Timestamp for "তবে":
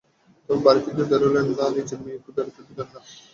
0.49-0.61